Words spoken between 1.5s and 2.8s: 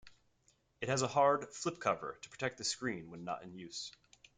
flip-cover to protect the